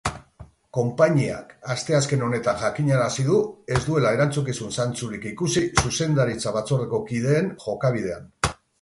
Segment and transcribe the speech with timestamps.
[0.77, 3.43] Konpainiak asteazken honetan jakinarazi du
[3.77, 8.31] ez duela erantzukizun zantzurik ikusi zuzendaritza-batzordeko kideen jokabidean.